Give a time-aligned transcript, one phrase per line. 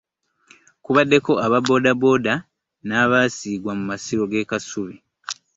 [0.83, 2.33] Kubaddeko aba booda booda
[2.87, 4.95] n'abasiigwa mu masiro g'ekasubi.